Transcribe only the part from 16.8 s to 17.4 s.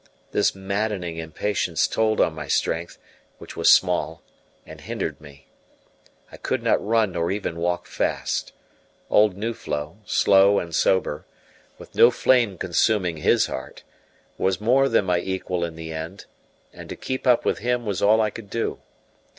to keep